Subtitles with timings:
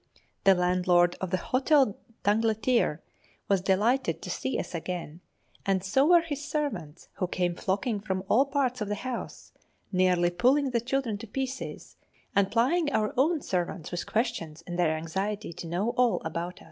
[0.45, 3.03] The landlord of the Hôtel d'Angleterre
[3.47, 5.21] was delighted to see us again,
[5.63, 9.51] and so were his servants, who came flocking from all parts of the house,
[9.91, 11.97] nearly pulling the children to pieces,
[12.35, 16.59] and plying our own servants with questions in their anxiety to know all about us.